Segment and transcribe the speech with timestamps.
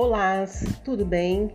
[0.00, 0.44] Olá,
[0.84, 1.50] tudo bem?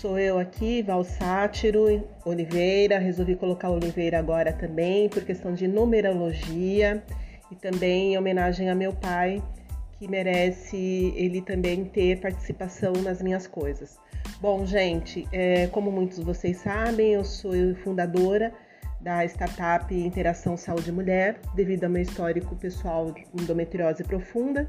[0.00, 2.98] Sou eu aqui, Val Sátiro Oliveira.
[2.98, 7.04] Resolvi colocar Oliveira agora também por questão de numerologia
[7.50, 9.42] e também em homenagem a meu pai,
[9.98, 13.98] que merece ele também ter participação nas minhas coisas.
[14.40, 17.52] Bom, gente, é, como muitos de vocês sabem, eu sou
[17.84, 18.54] fundadora
[19.02, 24.66] da startup Interação Saúde Mulher, devido ao meu histórico pessoal de endometriose profunda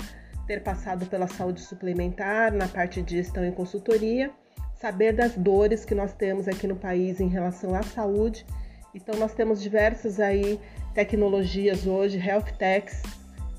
[0.48, 4.32] ter passado pela saúde suplementar, na parte de gestão e consultoria,
[4.76, 8.46] saber das dores que nós temos aqui no país em relação à saúde.
[8.94, 10.60] Então nós temos diversas aí
[10.94, 13.02] tecnologias hoje, health techs,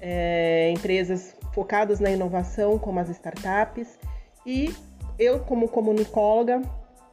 [0.00, 3.98] é, empresas focadas na inovação, como as startups,
[4.44, 4.74] e
[5.18, 6.60] eu como comunicóloga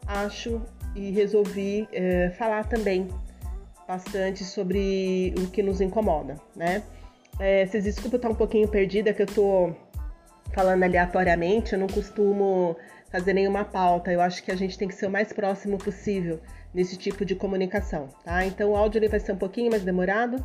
[0.05, 0.61] acho
[0.95, 3.07] e resolvi é, falar também
[3.87, 6.83] bastante sobre o que nos incomoda, né?
[7.43, 9.73] É, desculpem eu estar um pouquinho perdida, que eu tô
[10.53, 12.77] falando aleatoriamente, eu não costumo
[13.11, 14.11] fazer nenhuma pauta.
[14.11, 16.39] Eu acho que a gente tem que ser o mais próximo possível
[16.71, 18.45] nesse tipo de comunicação, tá?
[18.45, 20.37] Então o áudio ele vai ser um pouquinho mais demorado,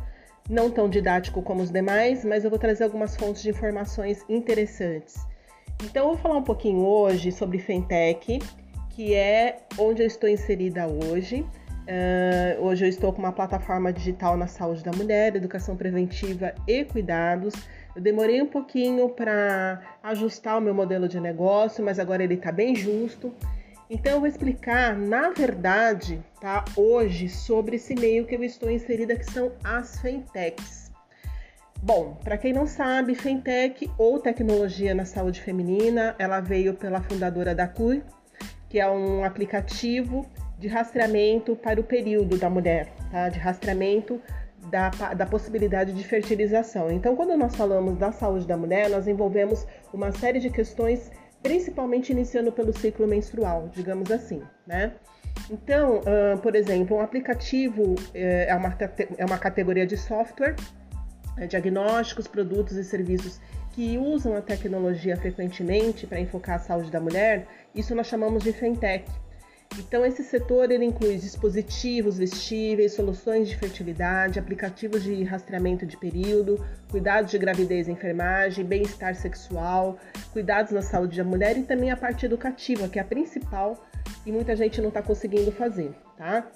[0.49, 5.17] não tão didático como os demais, mas eu vou trazer algumas fontes de informações interessantes.
[5.83, 8.39] Então eu vou falar um pouquinho hoje sobre Fintech,
[8.89, 11.45] que é onde eu estou inserida hoje.
[11.87, 16.83] Uh, hoje eu estou com uma plataforma digital na saúde da mulher, educação preventiva e
[16.83, 17.53] cuidados.
[17.95, 22.51] Eu demorei um pouquinho para ajustar o meu modelo de negócio, mas agora ele está
[22.51, 23.33] bem justo.
[23.89, 29.15] Então eu vou explicar, na verdade, tá, hoje sobre esse meio que eu estou inserida,
[29.15, 30.91] que são as fintechs.
[31.81, 37.55] Bom, para quem não sabe, fintech ou tecnologia na saúde feminina, ela veio pela fundadora
[37.55, 38.03] da CUI,
[38.67, 40.27] que é um aplicativo
[40.59, 43.29] de rastreamento para o período da mulher, tá?
[43.29, 44.21] de rastreamento
[44.69, 46.91] da, da possibilidade de fertilização.
[46.91, 52.11] Então, quando nós falamos da saúde da mulher, nós envolvemos uma série de questões, principalmente
[52.11, 54.93] iniciando pelo ciclo menstrual, digamos assim, né?
[55.49, 58.75] Então, uh, por exemplo, um aplicativo é uma,
[59.17, 60.55] é uma categoria de software,
[61.37, 63.39] é diagnósticos, produtos e serviços
[63.73, 67.45] que usam a tecnologia frequentemente para enfocar a saúde da mulher,
[67.75, 69.05] isso nós chamamos de fintech.
[69.77, 76.65] Então, esse setor ele inclui dispositivos vestíveis, soluções de fertilidade, aplicativos de rastreamento de período,
[76.89, 79.99] cuidados de gravidez e enfermagem, bem-estar sexual,
[80.33, 83.85] cuidados na saúde da mulher e também a parte educativa, que é a principal
[84.25, 86.49] e muita gente não está conseguindo fazer, tá?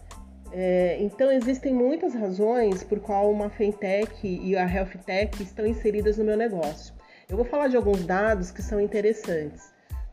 [0.51, 6.17] É, então, existem muitas razões por qual uma fintech e a health tech estão inseridas
[6.17, 6.93] no meu negócio.
[7.29, 9.71] Eu vou falar de alguns dados que são interessantes.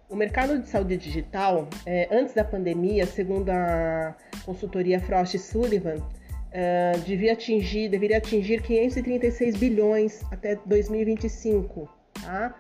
[0.09, 5.97] O mercado de saúde digital, é, antes da pandemia, segundo a consultoria Frost Sullivan,
[6.51, 11.87] é, devia atingir, deveria atingir 536 bilhões até 2025.
[12.23, 12.55] Tá?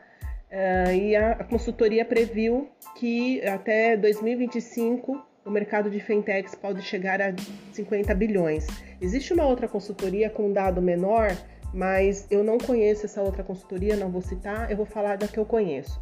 [0.50, 7.18] É, e a, a consultoria previu que até 2025 o mercado de fintechs pode chegar
[7.22, 7.34] a
[7.72, 8.66] 50 bilhões.
[9.00, 11.34] Existe uma outra consultoria com um dado menor,
[11.72, 15.38] mas eu não conheço essa outra consultoria, não vou citar, eu vou falar da que
[15.38, 15.98] eu conheço.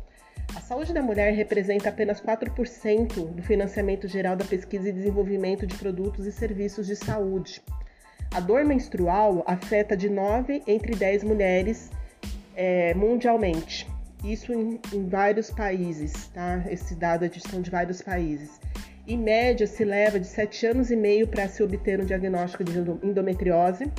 [0.54, 5.76] A saúde da mulher representa apenas 4% do financiamento geral da pesquisa e desenvolvimento de
[5.76, 7.62] produtos e serviços de saúde.
[8.30, 11.90] A dor menstrual afeta de 9 entre 10 mulheres
[12.54, 13.86] é, mundialmente.
[14.24, 16.64] Isso em, em, vários países, tá?
[16.68, 18.60] Esse dado é de, são de vários países.
[19.06, 22.78] Em média, se leva de 7 anos e meio para se obter um diagnóstico de
[23.06, 23.92] endometriose,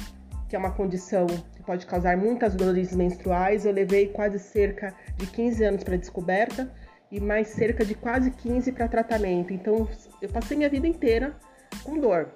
[0.49, 1.27] que é uma condição
[1.67, 3.65] pode causar muitas dores menstruais.
[3.65, 6.71] Eu levei quase cerca de 15 anos para descoberta
[7.11, 9.53] e mais cerca de quase 15 para tratamento.
[9.53, 9.87] Então,
[10.21, 11.35] eu passei minha vida inteira
[11.83, 12.29] com dor.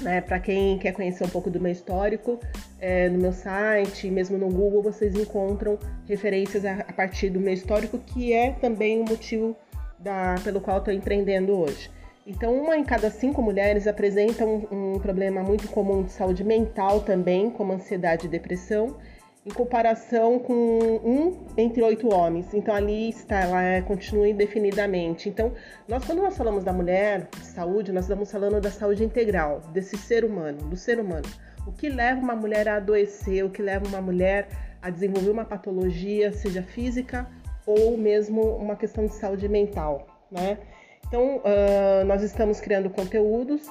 [0.00, 0.20] Né?
[0.20, 2.40] Para quem quer conhecer um pouco do meu histórico,
[2.80, 7.54] é, no meu site, mesmo no Google, vocês encontram referências a, a partir do meu
[7.54, 9.56] histórico, que é também o motivo
[9.98, 11.90] da, pelo qual estou empreendendo hoje.
[12.28, 17.00] Então, uma em cada cinco mulheres apresenta um, um, problema muito comum de saúde mental
[17.00, 18.98] também, como ansiedade e depressão,
[19.46, 22.52] em comparação com um entre oito homens.
[22.52, 25.26] Então, a lista ela é, continua indefinidamente.
[25.26, 25.54] Então,
[25.88, 29.96] nós quando nós falamos da mulher, de saúde, nós estamos falando da saúde integral, desse
[29.96, 31.26] ser humano, do ser humano.
[31.66, 34.48] O que leva uma mulher a adoecer, o que leva uma mulher
[34.82, 37.26] a desenvolver uma patologia, seja física
[37.64, 40.58] ou mesmo uma questão de saúde mental, né?
[41.06, 43.62] Então, uh, nós estamos criando conteúdos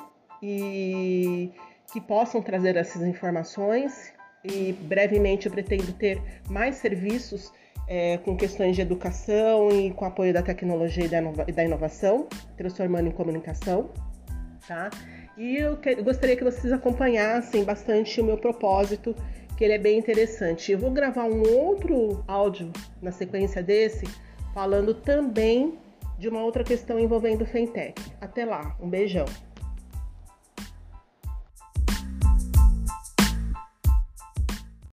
[0.42, 1.52] e
[1.92, 4.14] que possam trazer essas informações
[4.44, 7.52] e brevemente eu pretendo ter mais serviços
[7.88, 11.64] é, com questões de educação e com apoio da tecnologia e da, inova e da
[11.64, 12.28] inovação,
[12.58, 13.90] transformando em comunicação,
[14.68, 14.90] tá?
[15.38, 19.16] E eu, que, eu gostaria que vocês acompanhassem bastante o meu propósito,
[19.56, 20.72] que ele é bem interessante.
[20.72, 22.72] Eu vou gravar um outro áudio
[23.02, 24.06] na sequência desse,
[24.54, 25.78] falando também
[26.18, 28.02] de uma outra questão envolvendo Fentech.
[28.20, 29.26] Até lá, um beijão.